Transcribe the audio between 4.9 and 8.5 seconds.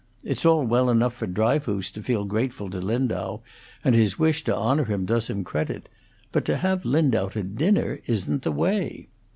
does him credit; but to have Lindau to dinner isn't